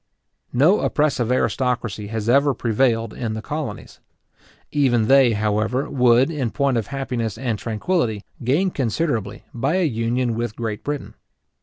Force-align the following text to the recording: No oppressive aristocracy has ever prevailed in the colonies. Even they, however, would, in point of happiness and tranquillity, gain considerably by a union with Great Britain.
No 0.51 0.79
oppressive 0.79 1.31
aristocracy 1.31 2.07
has 2.07 2.27
ever 2.27 2.55
prevailed 2.55 3.13
in 3.13 3.35
the 3.35 3.41
colonies. 3.43 3.99
Even 4.71 5.05
they, 5.07 5.33
however, 5.33 5.87
would, 5.91 6.31
in 6.31 6.49
point 6.49 6.75
of 6.77 6.87
happiness 6.87 7.37
and 7.37 7.59
tranquillity, 7.59 8.23
gain 8.43 8.71
considerably 8.71 9.43
by 9.53 9.75
a 9.75 9.85
union 9.85 10.33
with 10.33 10.55
Great 10.55 10.83
Britain. 10.83 11.13